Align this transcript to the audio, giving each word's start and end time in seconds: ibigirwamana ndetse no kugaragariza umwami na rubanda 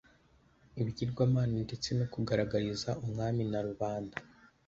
ibigirwamana 0.81 1.57
ndetse 1.65 1.89
no 1.97 2.05
kugaragariza 2.13 2.89
umwami 3.03 3.43
na 3.51 3.59
rubanda 3.67 4.15